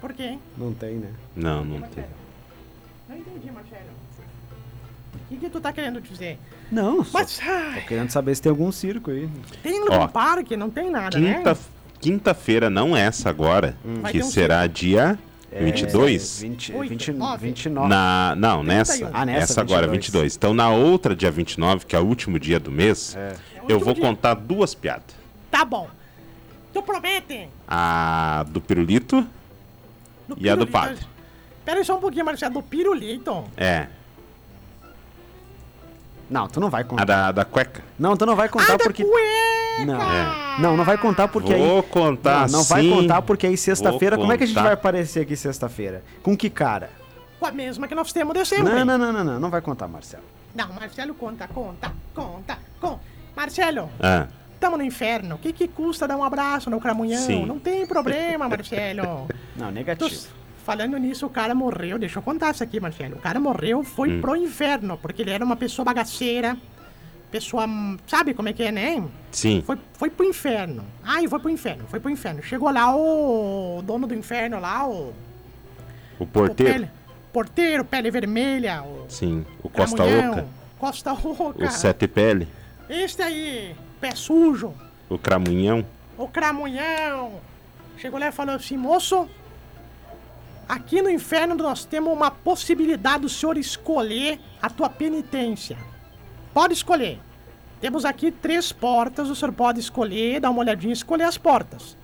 [0.00, 0.38] Por quê?
[0.56, 1.10] Não tem, né?
[1.36, 2.04] Não, não tem.
[3.08, 4.01] Não entendi, Marcelo.
[5.32, 6.38] O que, que tu tá querendo dizer?
[6.70, 9.28] Não, só Mas ah, tô querendo saber se tem algum circo aí.
[9.62, 11.60] tem no Ó, parque, não tem nada, Quinta, né?
[12.00, 15.18] quinta-feira, não essa agora, Vai que um será dia
[15.50, 16.40] É, 22.
[16.40, 17.46] 20, Oito, 20, nove.
[17.46, 17.88] 29.
[17.88, 18.92] Na, não, nessa.
[18.92, 19.10] 31.
[19.20, 19.92] Ah, nessa, essa agora, 22.
[20.32, 20.36] 22.
[20.36, 23.34] Então, na outra, dia 29, que é o último dia do mês, É.
[23.56, 24.02] eu último vou dia.
[24.04, 25.14] contar duas piadas.
[25.50, 25.88] Tá bom.
[26.72, 27.48] Tu promete?
[27.68, 29.26] A do pirulito
[30.26, 30.72] Do e a do pirulito.
[30.72, 31.06] padre.
[31.64, 32.54] Pera aí só um pouquinho, Marcelo.
[32.54, 33.44] Do pirulito.
[33.56, 33.86] É,
[36.30, 37.04] Não, tu não vai a contar.
[37.04, 37.82] da, da cueca.
[37.98, 39.04] Não, tu não vai contar da porque.
[39.04, 39.84] cueca!
[39.86, 40.00] Não.
[40.00, 40.60] É.
[40.60, 41.82] Não, não vai contar porque vou aí.
[41.84, 42.90] contar Não, não vai sim.
[42.90, 44.16] contar porque aí sexta-feira.
[44.16, 46.02] Vou Como é que a gente vai aparecer aqui sexta-feira?
[46.22, 46.90] Com que cara?
[47.40, 48.64] Com a mesma que nós temos de sempre.
[48.72, 49.40] Não, não, não, não, não.
[49.40, 50.22] Não vai contar, Marcelo.
[50.54, 53.00] Não, Marcelo, conta, conta, conta, conta.
[53.34, 54.26] Marcelo, Ah,
[54.60, 55.36] tamo no inferno.
[55.36, 57.22] O que que custa dar um abraço no cramunhão?
[57.22, 57.46] Sim.
[57.46, 59.26] Não tem problema, Marcelo.
[59.56, 60.10] Não, negativo.
[60.10, 60.28] s-
[60.64, 61.98] falando nisso, o cara morreu.
[61.98, 63.16] Deixa eu contar isso aqui, Marcelo.
[63.16, 64.20] O cara morreu, foi Hum.
[64.20, 66.56] pro inferno, porque ele era uma pessoa bagaceira.
[67.30, 67.64] Pessoa,
[68.06, 69.02] sabe como é que é, né?
[69.30, 69.62] sim.
[69.64, 70.84] Foi, foi pro inferno.
[71.02, 72.42] Ai, foi pro inferno, foi pro inferno.
[72.42, 75.14] Chegou lá o dono do inferno lá, o.
[76.18, 76.72] O o porteiro.
[76.74, 76.90] pele,
[77.32, 79.06] porteiro, pele vermelha, o.
[79.08, 79.46] Sim.
[79.62, 80.46] O Costa Oca.
[80.78, 81.64] Costa Oca.
[81.64, 82.46] O Sete Pele.
[82.88, 84.74] Este aí, pé sujo,
[85.08, 85.86] O Cramunhão.
[86.18, 87.40] o cramunhão.
[87.96, 89.26] Chegou lá e falou assim, moço,
[90.68, 95.76] aqui no inferno nós temos uma possibilidade do senhor escolher a tua penitência.
[96.54, 97.18] Pode escolher.
[97.80, 101.96] Temos aqui três portas, o senhor pode escolher, dar uma olhadinha e escolher as portas.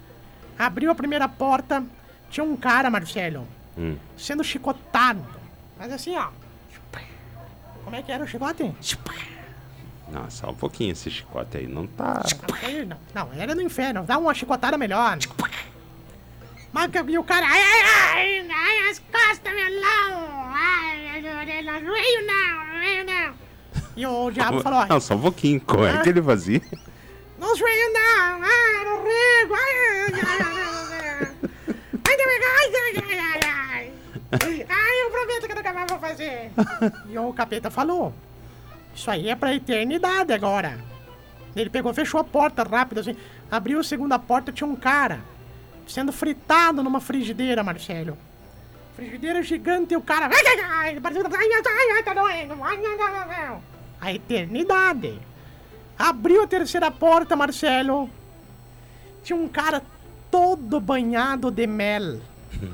[0.59, 1.85] Abriu a primeira porta,
[2.31, 3.97] tinha um cara, Marcelo, Hum.
[4.17, 5.25] sendo chicotado.
[5.79, 6.29] Mas assim, ó.
[7.85, 8.75] Como é que era o chicote?
[10.11, 11.67] Não, só um pouquinho esse chicote aí.
[11.67, 12.23] Não tá.
[13.15, 14.03] Não, era no inferno.
[14.05, 15.17] Dá uma chicotada melhor.
[16.73, 17.47] Mas e o cara.
[17.47, 17.81] Ai, ai,
[18.15, 20.53] ai, ai, as costas, melão.
[20.53, 23.35] Ai, não veio não, não veio não.
[23.97, 25.61] E o diabo falou: Não, só um pouquinho.
[25.61, 26.61] Como é que ele fazia?
[27.39, 28.43] Não veio não.
[28.43, 29.49] Ai, ai.
[32.05, 34.67] Ai, ai, ai, ai, ai, ai.
[34.69, 36.51] Ai, eu prometo que eu nunca mais vou fazer.
[37.09, 38.13] E o capeta falou:
[38.95, 40.79] Isso aí é pra eternidade agora.
[41.57, 43.17] Ele pegou, fechou a porta rápido assim.
[43.51, 45.21] Abriu a segunda porta, tinha um cara
[45.89, 48.17] sendo fritado numa frigideira, Marcelo.
[48.95, 50.29] Frigideira gigante e o cara.
[54.01, 55.19] A eternidade.
[55.99, 58.09] Abriu a terceira porta, Marcelo.
[59.25, 59.83] Tinha um cara
[60.31, 62.21] todo banhado de mel.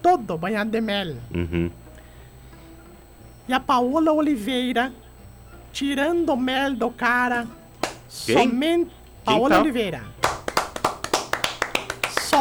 [0.00, 1.16] Todo banhado de mel.
[1.34, 1.70] Uhum.
[3.46, 4.90] E a Paola Oliveira
[5.72, 7.46] tirando o mel do cara.
[8.24, 8.48] Quem?
[8.48, 8.90] Somente.
[9.24, 9.60] Paola tá?
[9.60, 10.19] Oliveira.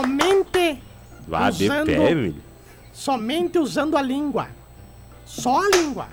[0.04, 0.82] Somente
[1.28, 2.34] Vá de Usando- pé.
[2.94, 4.48] Somente usando a língua.
[5.26, 6.08] Só a língua.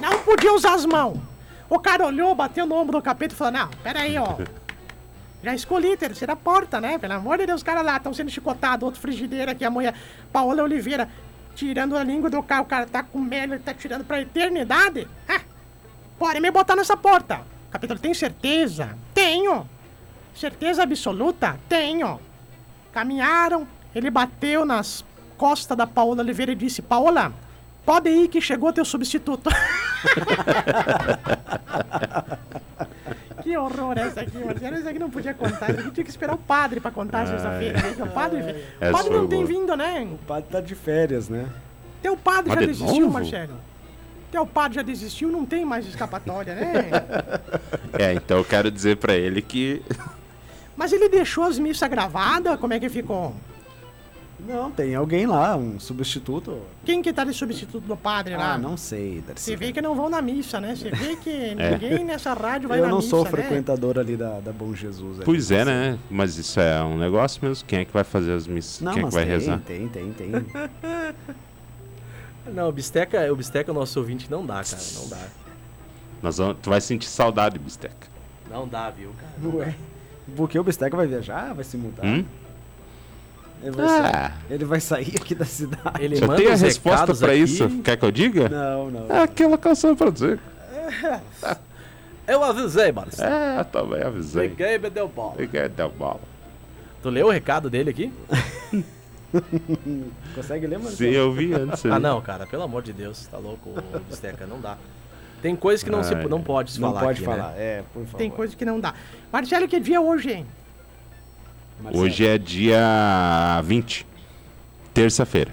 [0.00, 1.18] Não podia usar as mãos.
[1.68, 4.36] O cara olhou, bateu no ombro do capeta e falou: Não, peraí, ó.
[5.42, 6.96] Já escolhi terceira porta, né?
[6.98, 8.84] Pelo amor de Deus, os caras lá estão sendo chicotados.
[8.84, 9.94] Outro frigideira aqui, a mulher,
[10.32, 11.08] Paola Oliveira,
[11.54, 12.62] tirando a língua do cara.
[12.62, 15.06] O cara tá com mel, ele tá tirando pra eternidade.
[15.28, 15.40] Ah,
[16.18, 17.40] pode me botar nessa porta.
[17.70, 18.96] Capitão, tem certeza?
[19.12, 19.68] Tenho.
[20.34, 21.58] Certeza absoluta?
[21.68, 22.20] Tenho.
[22.98, 25.04] Caminharam, ele bateu nas
[25.36, 27.32] costas da Paola Oliveira e disse: Paola,
[27.86, 29.48] pode ir que chegou teu substituto.
[33.40, 34.74] que horror essa aqui, Marcelo.
[34.74, 35.70] Essa aqui não podia contar.
[35.70, 37.80] Isso aqui tinha que esperar o padre pra contar sexta-feira.
[37.80, 37.94] né?
[38.00, 40.08] O padre, o Essa padre não tem vindo, né?
[40.12, 41.46] O padre tá de férias, né?
[42.02, 43.12] Teu padre Mas já de desistiu, novo?
[43.12, 43.54] Marcelo.
[44.32, 46.90] Teu padre já desistiu, não tem mais escapatória, né?
[47.96, 49.84] É, então eu quero dizer pra ele que.
[50.78, 52.56] Mas ele deixou as missas gravadas?
[52.60, 53.34] Como é que ficou?
[54.38, 56.56] Não, tem alguém lá, um substituto.
[56.84, 58.54] Quem que tá de substituto do padre lá?
[58.54, 59.44] Ah, não sei, Darcy.
[59.44, 60.76] Você vê que não vão na missa, né?
[60.76, 61.72] Você vê que É.
[61.72, 63.30] ninguém nessa rádio vai Eu na não missa, sou né?
[63.30, 65.16] frequentador ali da, da Bom Jesus.
[65.16, 65.24] ali.
[65.24, 65.98] Pois é, né?
[66.08, 67.66] Mas isso é um negócio mesmo.
[67.66, 68.80] Quem é que vai fazer as missas?
[68.80, 69.60] Não, Quem é que mas vai tem, rezar?
[69.66, 70.30] tem, tem, tem.
[72.54, 74.82] Não, o Bisteca, o Bisteca, o nosso ouvinte, não dá, cara.
[74.94, 75.18] Não dá.
[76.22, 78.06] Nós vamos, tu vai sentir saudade, Bisteca.
[78.50, 79.56] Não dá, viu, cara?
[79.56, 79.74] Ué.
[80.36, 82.04] Porque o Bisteca vai viajar, vai se mudar.
[82.04, 82.24] Hum?
[83.62, 83.88] Ele, vai Ah.
[84.02, 86.04] sair, ele vai sair aqui da cidade.
[86.04, 87.34] Ele Já manda tem a os resposta aqui.
[87.38, 87.68] isso?
[87.82, 88.48] Quer que eu diga?
[88.48, 89.06] Não, não.
[89.10, 90.38] É aquela canção pra dizer.
[92.26, 93.32] Eu avisei, Marcelo.
[93.34, 94.48] É, também avisei.
[94.50, 95.34] Peguei e me deu bola.
[95.36, 96.20] Peguei deu bola.
[97.02, 98.12] Tu leu o recado dele aqui?
[100.34, 100.90] Consegue ler, mano?
[100.90, 101.84] Sim, eu vi antes.
[101.86, 103.70] Ah, não, cara, pelo amor de Deus, tá louco,
[104.08, 104.76] Bisteca, não dá.
[105.40, 107.54] Tem coisas que não, se, não pode se Não falar pode aqui, falar, né?
[107.58, 108.18] é, por favor.
[108.18, 108.94] Tem coisa que não dá.
[109.32, 110.46] Marcelo, que dia é hoje, hein?
[111.80, 112.04] Marcelo.
[112.04, 114.06] Hoje é dia 20.
[114.92, 115.52] Terça-feira.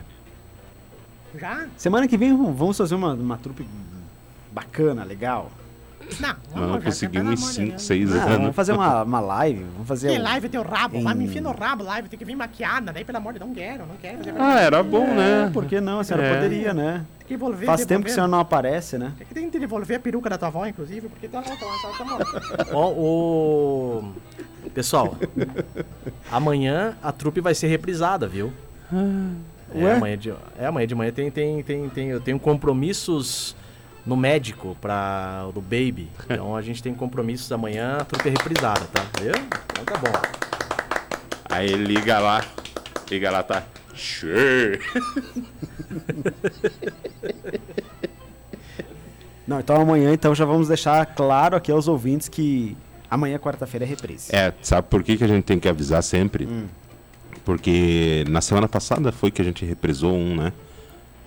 [1.36, 1.68] Já?
[1.78, 3.68] Semana que vem vamos fazer uma, uma trupe
[4.52, 5.52] bacana, legal.
[6.20, 7.82] Não, Não, já, conseguimos em pelo amor de 5, Deus.
[7.82, 8.38] 6 Ah, anos.
[8.38, 10.12] vamos fazer uma, uma live, vamos fazer...
[10.14, 12.36] Que um- live teu rabo, vai me Em- enfia no rabo, live, tem que vir
[12.36, 14.18] maquiada, daí pelo amor de Deus, não quero, não quero.
[14.20, 15.14] fazer Ah, era bom, É,
[15.46, 15.50] né?
[15.52, 16.00] por que não?
[16.00, 16.34] A senhora É.
[16.36, 17.06] poderia, né?
[17.20, 18.14] Tem que devolver, Faz tempo que a devolver.
[18.14, 19.12] senhora não aparece, né?
[19.18, 22.66] Tem que tem que devolver a peruca da tua avó, inclusive, porque tá tá, tá.
[22.72, 24.14] Ó, o...
[24.74, 25.16] Pessoal,
[26.32, 28.52] amanhã a trupe vai ser reprisada, viu?
[29.74, 29.94] É, Ué?
[29.94, 33.56] amanhã de, é, amanhã de manhã tem, tem, tem, tem, eu tenho compromissos
[34.06, 36.10] no médico para do Baby.
[36.30, 39.06] Então a gente tem compromissos amanhã, a trupe é reprisada, tá?
[39.20, 39.32] Viu?
[39.72, 40.12] Então tá bom.
[41.50, 42.46] Aí liga lá.
[43.10, 43.64] Liga lá, tá.
[43.96, 44.80] Sure.
[49.48, 52.76] Não, então amanhã então já vamos deixar claro aqui aos ouvintes que
[53.10, 54.36] amanhã, quarta-feira, é reprise.
[54.36, 56.46] É, sabe por que, que a gente tem que avisar sempre?
[56.46, 56.68] Hum.
[57.44, 60.52] Porque na semana passada foi que a gente reprisou um, né?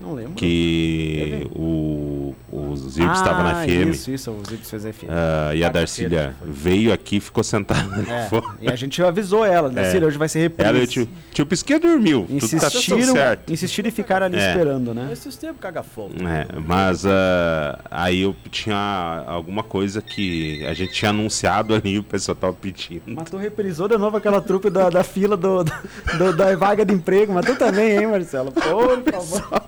[0.00, 0.34] Não lembro.
[0.34, 3.90] Que o, o Zirp estava na Ah, FM.
[3.90, 5.04] Isso, isso, o Zips fez FM.
[5.08, 6.48] ah, e a Quarta-feira Darcília foi.
[6.50, 8.28] veio aqui e ficou sentada É,
[8.60, 9.96] e a gente avisou ela, né?
[9.96, 10.04] É.
[10.04, 10.68] Hoje vai ser reprise.
[10.70, 12.26] Ela, tio, tio Pisquinha dormiu.
[12.28, 13.52] Tudo tá Insistiram, certo.
[13.52, 14.48] insistiram e ficaram ali É.
[14.50, 15.08] esperando, né?
[15.12, 16.14] Esses tempos caga fogo.
[16.26, 21.98] É, mas ah, aí eu tinha alguma coisa que a gente tinha anunciado ali e
[21.98, 23.02] o pessoal tava pedindo.
[23.06, 26.94] Mas tu reprisou de novo aquela trupe da, da fila do, do- da vaga de
[26.94, 28.52] emprego, mas tu também, hein, Marcelo?
[28.52, 29.62] Por favor.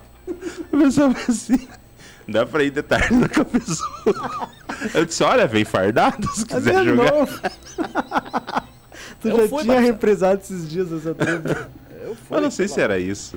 [0.70, 1.68] Pessoal falou assim,
[2.28, 4.48] dá pra ir de tarde na pessoa.
[4.94, 7.26] Eu disse, olha, vem fardado se Mas quiser de jogar.
[9.20, 11.48] tu Eu já fui, tinha reprisado esses dias essa trupe.
[12.02, 13.36] Eu fui, Eu não sei se era isso.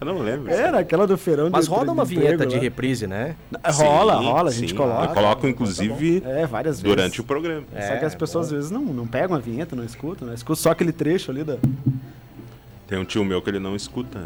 [0.00, 0.48] Eu não lembro.
[0.52, 2.62] Era aquela do feirão Mas de- roda uma vinheta emprego de lá.
[2.62, 3.34] reprise, né?
[3.66, 4.76] Rola, Sim, rola, a gente sim.
[4.76, 5.10] coloca.
[5.10, 6.96] Eu coloco, inclusive, É, várias vezes.
[6.96, 7.64] durante o programa.
[7.72, 10.34] Só que as É, pessoas às vezes não, não pegam a vinheta, não escutam, né?
[10.34, 11.56] Escutam só aquele trecho ali da.
[12.88, 14.18] Tem um tio meu que ele não escuta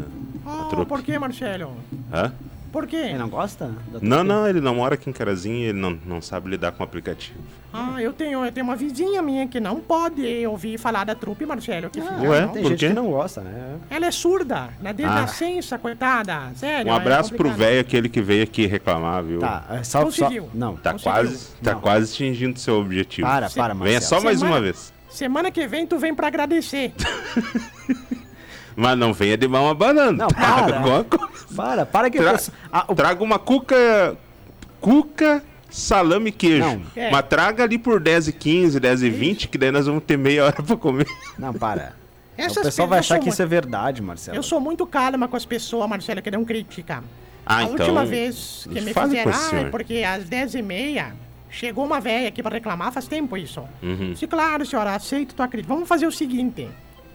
[0.45, 0.85] a Oh, trupe.
[0.87, 1.75] por que, Marcelo?
[2.11, 2.33] Hã?
[2.71, 2.95] Por quê?
[2.95, 3.65] Ele não gosta?
[3.67, 4.23] da Não, trupe?
[4.23, 6.83] não, ele não mora aqui em Carazinho e ele não, não sabe lidar com o
[6.83, 7.37] aplicativo.
[7.71, 11.45] Ah, eu tenho, eu tenho uma vizinha minha que não pode ouvir falar da trupe,
[11.45, 11.89] Marcelo.
[11.91, 12.41] Que fica, Ué?
[12.41, 12.49] não.
[12.49, 12.87] Tem Por gente quê?
[12.87, 13.77] que não gosta, né?
[13.91, 14.93] Ela é surda, na Ah.
[14.93, 16.51] desnascença, coitada.
[16.55, 16.91] Sério.
[16.91, 17.59] Um é abraço pro complicado.
[17.69, 19.39] velho, aquele que veio aqui reclamar, viu?
[19.39, 20.05] Tá, é só, só.
[20.05, 20.49] Conseguiu.
[20.53, 21.11] Não, Tá Conseguiu.
[21.13, 21.81] quase, tá Não.
[21.81, 23.27] quase atingindo seu objetivo.
[23.27, 24.03] para, para, Venha Marcelo.
[24.03, 24.93] só mais Semana- uma vez.
[25.09, 26.91] Semana que vem tu vem pra agradecer.
[28.75, 30.13] Mas não venha de mão abanando.
[30.17, 30.75] Não, Traga para.
[30.77, 31.33] alguma coisa.
[31.55, 32.39] Para, para que Tra-
[32.71, 34.17] ah, o- Traga uma cuca.
[34.81, 36.65] Cuca, salame e queijo.
[36.65, 36.81] Não.
[36.95, 37.09] É.
[37.09, 40.17] Mas traga ali por 10 e 15, 10 e 20, que daí nós vamos ter
[40.17, 41.07] meia hora pra comer.
[41.37, 41.93] Não, para.
[42.37, 44.35] Essas o pessoal vai achar que isso é verdade, Marcelo.
[44.37, 47.03] Eu sou muito calma com as pessoas, Marcelo, que não critica.
[47.45, 47.75] Ah, a então.
[47.75, 51.11] última vez que me fizeram, ah, é porque às 10h30
[51.49, 53.61] chegou uma velha aqui pra reclamar, faz tempo isso.
[53.83, 54.13] Uhum.
[54.13, 55.71] Disse, claro, senhora, aceito tua crítica.
[55.73, 56.67] Vamos fazer o seguinte: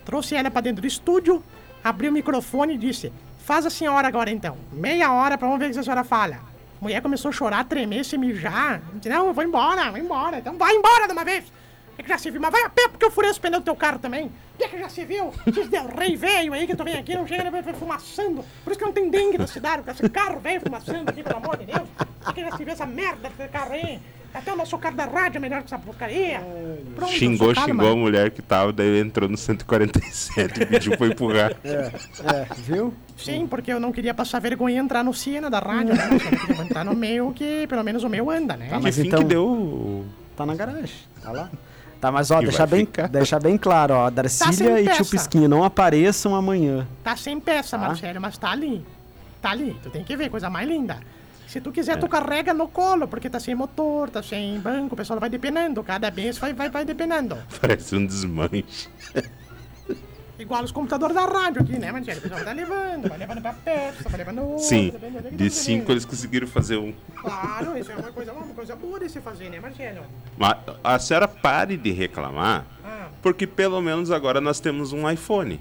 [0.09, 1.44] trouxe ela pra dentro do estúdio,
[1.85, 4.57] abriu o microfone e disse: Faz a senhora agora então.
[4.73, 6.37] Meia hora pra ver o que a senhora fala.
[6.37, 8.81] A mulher começou a chorar, tremer, se mijar.
[8.94, 10.38] Disse, não, eu vou embora, vou embora.
[10.38, 11.44] Então vai embora de uma vez.
[11.99, 13.64] É que já se viu, mas vai a pé porque eu furei os pneus do
[13.66, 14.33] teu carro também.
[14.59, 15.31] É que já se viu?
[15.47, 18.42] Esses del rei velho aí que tu vem aqui, não chega, vai fumaçando.
[18.64, 21.37] Por isso que não tem dengue na cidade, com esse carro velho fumaçando aqui, pelo
[21.37, 21.87] amor de Deus.
[22.27, 24.01] É que já se viu essa merda desse carro aí.
[24.33, 26.41] Até o nosso carro da rádio é melhor que essa porcaria.
[26.95, 27.69] Pronto, eu Xingou, sou calma.
[27.83, 31.53] xingou a mulher que tava, daí ele entrou no 147 e pediu pra empurrar.
[31.64, 32.93] É, viu?
[33.17, 36.09] Sim, porque eu não queria passar vergonha e entrar no Siena da rádio, né?
[36.12, 38.69] Eu queria entrar no meio que pelo menos o meu anda, né?
[38.69, 40.05] Tá, mas então- que deu
[40.37, 41.51] Tá na garagem, tá lá.
[42.01, 43.09] Tá, mas ó, E deixar bem, ficar.
[43.09, 44.97] deixar bem claro, ó, Darcília e peça.
[45.03, 46.87] tio Pisquinho não apareçam amanhã.
[47.03, 47.88] Tá sem peça, Tá.
[47.88, 48.85] Marcelo, mas tá ali.
[49.43, 49.77] Tá ali.
[49.83, 50.99] Tu tem que ver, coisa mais linda.
[51.48, 51.72] Se tu É.
[51.72, 55.30] quiser, tu carrega no colo, porque tá sem motor, tá sem banco, o pessoal vai
[55.30, 55.82] depenando.
[55.82, 57.37] Cada vez vai, vai, vai depenando.
[57.61, 58.88] Parece um desmanche.
[60.38, 62.18] Igual os computadores da rádio aqui, né, Marcelo?
[62.18, 64.62] O pessoal vai levando, vai levando pra peça, vai levando outro.
[64.64, 66.94] Sim, levando- de cinco eles conseguiram fazer um.
[67.16, 70.02] Claro, isso é uma coisa, uma coisa boa de se fazer, né, Marcelo?
[70.37, 75.61] Mas a senhora pare de reclamar, Ah, porque pelo menos agora nós temos um iPhone.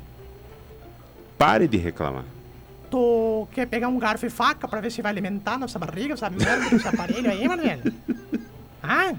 [1.40, 2.26] Pare de reclamar.
[2.90, 6.30] Tu quer pegar um garfo e faca pra ver se vai alimentar nossa barriga, essa
[6.30, 7.94] merda desse aparelho aí, Marcelo?
[8.82, 9.14] Ah?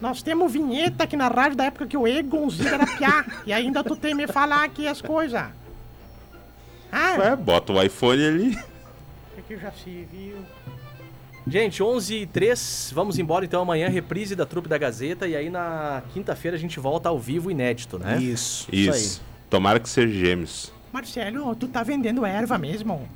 [0.00, 3.24] Nós temos vinheta aqui na rádio da época que o Egonzinho era piá.
[3.46, 5.42] e ainda tu tem me falar aqui as coisas.
[6.92, 8.58] Ah, Ué, bota o iPhone ali.
[9.36, 10.36] é que já se viu.
[11.46, 15.28] Gente, 11 e 3, vamos embora então amanhã, reprise da Trupe da Gazeta.
[15.28, 18.18] E aí na quinta-feira a gente volta ao vivo inédito, né?
[18.20, 19.22] Isso, Isso.
[19.48, 20.72] Tomara que seja gêmeos.
[20.96, 23.06] Marcelo, tu tá vendendo erva mesmo?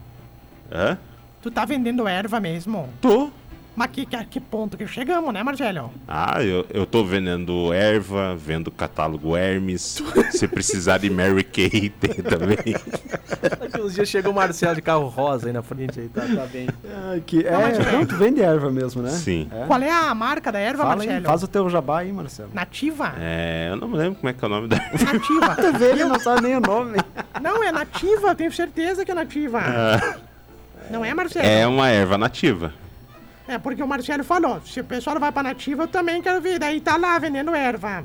[0.70, 0.98] Hã?
[1.40, 2.90] Tu tá vendendo erva mesmo?
[3.00, 3.30] Tô.
[3.76, 5.92] Mas que, que, que ponto que chegamos, né, Marcelo?
[6.06, 10.02] Ah, eu, eu tô vendendo erva, vendo catálogo Hermes.
[10.32, 12.58] Se precisar de Mary Kay, tem também.
[13.58, 16.46] Daqui uns dias chega o Marcelo de carro rosa aí na frente aí, tá, tá
[16.46, 16.68] bem.
[17.08, 17.92] Ai, que, é, mas é.
[17.92, 19.10] não, tu vende erva mesmo, né?
[19.10, 19.48] Sim.
[19.52, 19.66] É.
[19.66, 21.26] Qual é a marca da erva, Fala aí, Marcelo?
[21.26, 22.50] faz o teu jabá aí, Marcelo.
[22.52, 23.14] Nativa?
[23.18, 25.12] É, eu não me lembro como é que é o nome da erva.
[25.12, 25.56] Nativa.
[25.56, 26.98] Tu vê, ele não sabe nem o nome.
[27.40, 29.60] Não, é nativa, tenho certeza que é nativa.
[30.90, 31.46] Não é, Marcelo?
[31.46, 32.74] É uma erva nativa.
[33.50, 36.56] É porque o Marcelo falou, se o pessoal vai pra nativa, eu também quero vir.
[36.56, 38.04] Daí tá lá vendendo erva.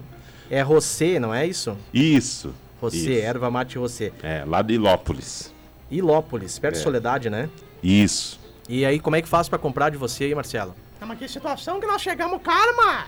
[0.50, 1.78] É Rosé, não é isso?
[1.94, 2.52] Isso.
[2.82, 4.12] Rosé, erva mate Rosé.
[4.24, 5.54] É, lá de Ilópolis.
[5.92, 6.84] Ilópolis, perto de É.
[6.84, 7.48] Soledade, né?
[7.84, 8.40] Isso.
[8.68, 10.74] E aí, como é que faz pra comprar de você aí, Marcelo?
[11.00, 13.06] Mas que situação que nós chegamos, calma!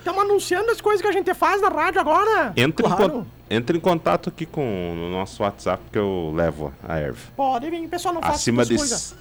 [0.00, 2.54] Estamos anunciando as coisas que a gente faz na rádio agora.
[2.56, 3.26] Entra, em, claro.
[3.50, 7.20] entra em contato aqui com o nosso WhatsApp que eu levo a erva.
[7.36, 8.76] Pode vir, pessoal não faz Acima de,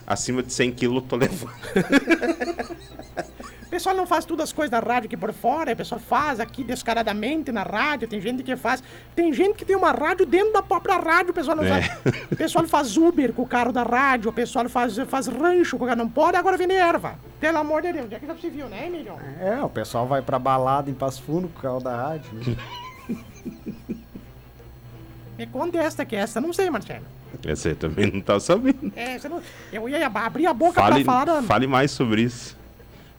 [0.07, 1.51] acima de 100 quilos eu tô levando.
[3.69, 6.39] O pessoal não faz tudo as coisas da rádio aqui por fora, o pessoal faz
[6.39, 8.81] aqui descaradamente na rádio, tem gente que faz.
[9.15, 11.83] Tem gente que tem uma rádio dentro da própria rádio, o pessoal não É.
[11.83, 12.17] sabe.
[12.31, 15.83] O pessoal faz Uber com o carro da rádio, o pessoal faz, faz rancho com
[15.83, 15.99] o carro.
[15.99, 17.19] Não pode agora vender erva.
[17.39, 19.13] Pelo amor de Deus, onde é que já se viu, né, Emílio?
[19.39, 22.31] É, o pessoal vai pra balada em Passo Fundo com o carro da rádio.
[22.33, 22.57] né?
[25.37, 27.05] Me conta esta que essa, não sei, Marcelo.
[27.47, 28.91] Aí também não tá sabendo.
[28.95, 29.39] É, você não...
[29.71, 31.43] Eu ia abrir a boca Fale, pra falar.
[31.43, 32.57] fale mais sobre isso.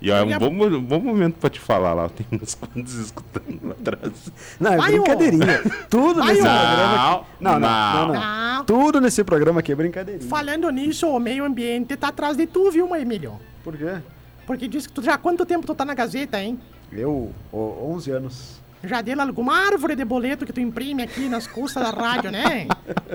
[0.00, 2.08] E ó, é um bom, um bom momento pra te falar lá.
[2.08, 4.12] Tem uns quantos escutando lá atrás.
[4.58, 5.62] Não, é Vai, brincadeirinha.
[5.90, 6.94] Tudo Vai, nesse programa.
[7.18, 8.64] aqui- Não, não, não, não, Não.
[8.64, 10.28] Tudo nesse programa aqui é brincadeirinha.
[10.28, 13.38] Falando nisso, o meio ambiente tá atrás de tu, viu, Emílio?
[13.62, 13.98] Por quê?
[14.46, 16.58] Porque diz que tu já há quanto tempo tu tá na Gazeta, hein?
[16.90, 18.60] Eu, ô, 11 anos.
[18.82, 22.66] Já deu alguma árvore de boleto que tu imprime aqui nas custas da rádio, né?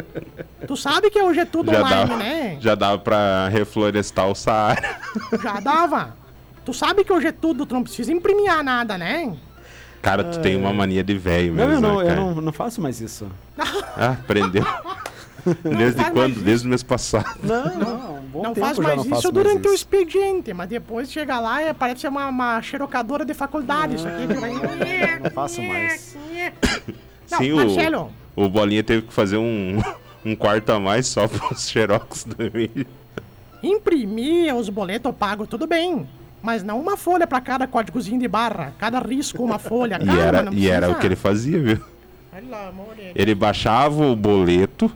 [0.68, 2.58] tu sabe que hoje é tudo Já online, dava, né?
[2.60, 5.00] já dava pra reflorestar o Saara.
[5.42, 6.16] Já dava.
[6.66, 9.36] Tu sabe que hoje é tudo, tu não precisa imprimir nada, né?
[10.02, 12.22] Cara, tu tem uma mania de velho Não, mesmo, eu, não, né, eu cara?
[12.22, 13.28] não, não faço mais isso.
[13.98, 14.66] Ah, aprendeu.
[15.64, 16.34] Desde quando?
[16.34, 17.40] mais Desde o mês passado.
[17.42, 20.68] Não, não, um bom não tempo faz mais não isso durante mais o expediente, mas
[20.68, 24.28] depois chega lá e parece uma, uma xerocadora de faculdade, isso aqui.
[24.28, 24.52] que vai-
[25.20, 26.18] não faço mais.
[27.32, 29.82] Não, Sim, Marcelo, o, o Bolinha teve que fazer um,
[30.26, 32.86] um quarto a mais só pros xerox do Emílio.
[33.64, 36.08] imprimir os boletos eu pago, tudo bem.
[36.46, 38.72] Mas não uma folha pra cada códigozinho de barra.
[38.78, 39.98] Cada risco uma folha.
[40.06, 41.80] E Calma, era, não e era o que ele fazia, viu?
[43.16, 44.92] Ele baixava o boleto,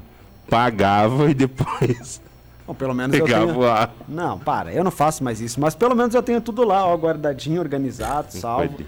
[0.47, 2.21] pagava e depois
[2.67, 3.59] Bom, pelo menos eu pegava tenho...
[3.59, 3.89] lá.
[4.07, 5.59] Não, para, eu não faço mais isso.
[5.59, 8.85] Mas pelo menos eu tenho tudo lá, ó, guardadinho, organizado, salvo.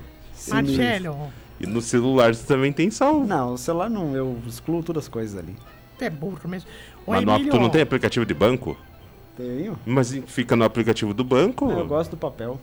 [0.48, 3.26] Marcelo, E no celular você também tem salvo.
[3.26, 5.56] Não, o celular não, eu excluo todas as coisas ali.
[5.98, 6.70] tu é burro mesmo.
[7.08, 8.78] Ô, Mas no, Emílio, tu não tem aplicativo de banco?
[9.42, 9.80] Tenho.
[9.86, 11.70] Mas fica no aplicativo do banco.
[11.72, 12.60] Eu gosto do papel.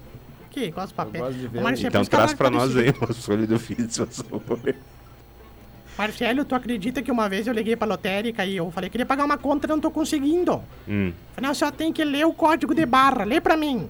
[0.51, 1.25] Que gosta de papel.
[1.25, 4.75] Gosto de ver Marcelo, Então traz pra nós aí umas folhas do ofício, por favor.
[5.99, 9.25] Marcelo, tu acredita que uma vez eu liguei pra lotérica e eu falei, queria pagar
[9.25, 10.63] uma conta e não tô conseguindo.
[10.89, 11.13] Hum.
[11.35, 13.89] Falei, não, só tem que ler o código de barra, lê pra mim.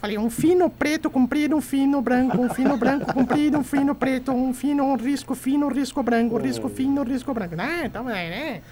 [0.00, 4.32] Falei, um fino preto comprido, um fino branco, um fino branco comprido, um fino preto,
[4.32, 7.54] um fino, um risco fino, um risco branco, um risco fino, um risco branco.
[7.54, 7.82] Né?
[7.84, 8.62] Então, é, né?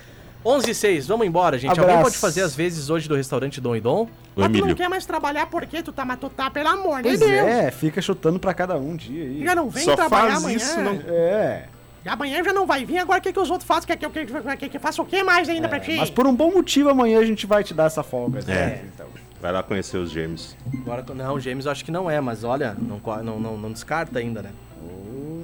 [0.46, 1.70] 11 e 6, vamos embora, gente.
[1.70, 2.02] Alguém Abraço.
[2.04, 4.02] pode fazer as vezes hoje do restaurante Dom e Dom?
[4.04, 4.76] O Mas tu não Emílio.
[4.76, 7.30] quer mais trabalhar porque tu tá matutá, pelo amor de Pois Deus.
[7.32, 9.44] é, fica chutando pra cada um dia aí.
[9.44, 10.56] Já não vem Só trabalhar faz amanhã.
[10.56, 11.64] isso, não- É,
[12.04, 13.88] E Amanhã já não vai vir, agora o que, que os outros fazem?
[13.88, 15.96] Quer que eu que, que, que, que faça o que mais ainda pra ti?
[15.96, 18.38] mas por um bom motivo amanhã a gente vai te dar essa folga.
[18.46, 18.54] É.
[18.54, 18.84] né?
[18.94, 19.06] Então.
[19.42, 20.56] Vai lá conhecer os gêmeos.
[20.82, 24.18] Agora, não, James eu acho que não é, mas olha, não, não, não, não descarta
[24.20, 24.50] ainda, né?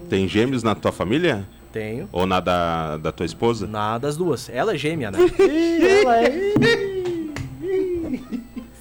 [0.08, 1.46] Tem gêmeos na tua família?
[1.72, 2.08] Tenho.
[2.12, 3.66] Ou na da, da tua esposa?
[3.66, 4.50] Nada das duas.
[4.50, 5.18] Ela é gêmea, né?
[6.02, 6.54] Ela aí.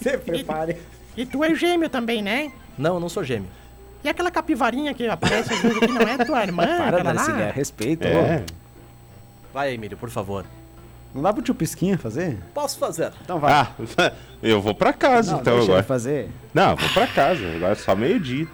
[0.01, 0.77] Se prepare.
[1.15, 2.51] E tu é gêmeo também, né?
[2.77, 3.49] Não, eu não sou gêmeo.
[4.03, 6.65] E aquela capivarinha que aparece às vezes aqui não é tua irmã?
[6.65, 7.13] Para, lá?
[7.13, 8.07] Darcília, respeita.
[8.07, 8.43] É.
[9.53, 10.45] Vai, Emílio, por favor.
[11.13, 12.37] Não dá pro tio Pisquinha fazer?
[12.53, 13.11] Posso fazer.
[13.21, 13.51] Então vai.
[13.53, 13.71] Ah,
[14.41, 15.83] eu vou pra casa não, então agora.
[15.83, 16.29] fazer.
[16.53, 17.45] Não, eu vou pra casa.
[17.55, 18.47] Agora é só meio-dia.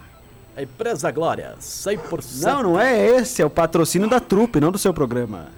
[0.57, 4.79] A empresa Glória, 100% Não, não é esse, é o patrocínio da trupe, não do
[4.79, 5.49] seu programa.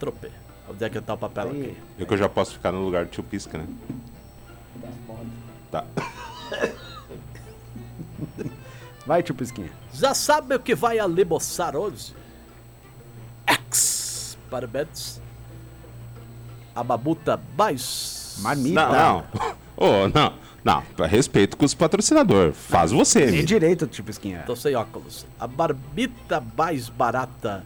[0.00, 0.30] trope.
[0.66, 1.76] Onde é que tá o papel aqui?
[1.98, 3.66] Eu que eu já posso ficar no lugar do tio Pisca, né?
[5.70, 5.84] Tá.
[9.06, 9.70] Vai, tio Pisquinha.
[9.92, 12.14] Já sabe o que vai almoçar hoje?
[13.46, 15.20] X Parabéns.
[16.74, 18.36] A babuta mais.
[18.38, 18.88] Marmita.
[18.88, 19.56] Não, não.
[19.76, 20.45] Ô, não.
[20.66, 22.56] Não, respeito com os patrocinadores.
[22.56, 23.20] Faz você.
[23.20, 23.46] Tem amigo.
[23.46, 24.42] direito, tio Pisquinha.
[24.44, 25.24] Tô sem óculos.
[25.38, 27.62] A barbita mais barata.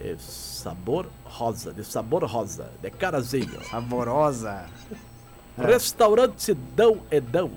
[0.00, 3.62] É sabor rosa, de sabor rosa, de carazinho.
[3.70, 4.64] Saborosa.
[5.58, 7.50] Restaurante Dão Edão.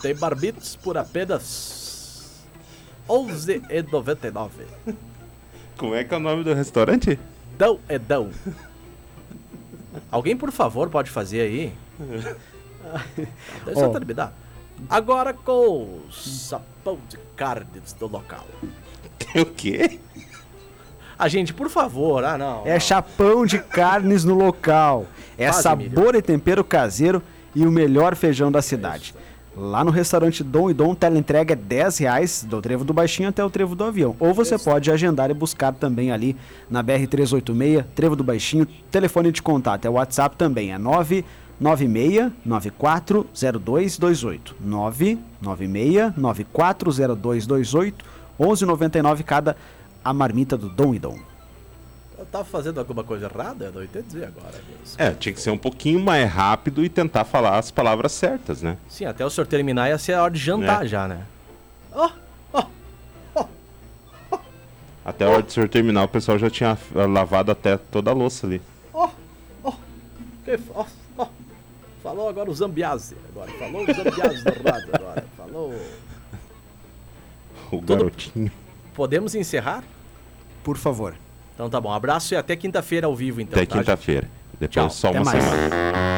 [0.00, 2.44] Tem barbitos por apenas
[3.08, 4.48] R$ 11,99.
[5.76, 7.18] Como é que é o nome do restaurante?
[7.58, 8.30] Dão Edão.
[10.08, 11.74] Alguém, por favor, pode fazer aí?
[13.66, 13.88] Eu Ó.
[13.88, 14.32] terminar.
[14.88, 18.46] Agora com o sapão de carnes do local.
[19.18, 19.98] Tem o quê?
[21.18, 22.62] A gente, por favor, ah não.
[22.64, 22.80] É não.
[22.80, 25.06] chapão de carnes no local.
[25.36, 27.22] É Faz, sabor e tempero caseiro
[27.54, 29.14] e o melhor feijão da cidade.
[29.56, 33.44] Lá no restaurante Dom e Dom, teleentrega é 10 reais do Trevo do Baixinho até
[33.44, 34.14] o Trevo do Avião.
[34.20, 36.36] Ou você pode agendar e buscar também ali
[36.70, 38.68] na BR-386, Trevo do Baixinho.
[38.88, 40.78] Telefone de contato é o WhatsApp também, é
[41.62, 44.54] 996-940228.
[45.42, 47.94] 996-940228.
[48.38, 49.56] 11,99 cada
[50.04, 51.18] a marmita do Dom e Dom.
[52.16, 53.66] Eu tava fazendo alguma coisa errada?
[53.66, 54.52] Eu não entendi agora.
[54.52, 54.94] Deus.
[54.98, 58.76] É, tinha que ser um pouquinho mais rápido e tentar falar as palavras certas, né?
[58.88, 60.88] Sim, até o senhor terminar ia ser a hora de jantar É.
[60.88, 61.22] já, né?
[61.92, 62.10] Ó,
[65.04, 68.46] Até a hora do senhor terminar, o pessoal já tinha lavado até toda a louça
[68.46, 68.60] ali.
[68.92, 69.08] ó,
[69.64, 69.72] ó.
[70.44, 70.84] Que- ó.
[72.08, 73.14] Falou agora o Zambiase.
[73.28, 75.26] Agora, falou o Zambiase do rádio agora.
[75.36, 75.74] Falou.
[77.70, 78.50] O garotinho.
[78.94, 79.84] Podemos encerrar?
[80.64, 81.14] Por favor.
[81.54, 81.92] Então tá bom.
[81.92, 83.60] Abraço e até quinta-feira ao vivo, então.
[83.60, 84.26] Até tá, quinta-feira.
[84.58, 85.44] Depois Tchau, só até uma mais.
[85.44, 86.17] semana.